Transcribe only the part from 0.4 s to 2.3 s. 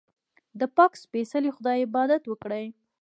د پاک سپېڅلي خدای عبادت